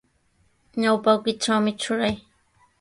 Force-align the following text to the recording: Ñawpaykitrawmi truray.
Ñawpaykitrawmi 0.81 1.71
truray. 1.81 2.15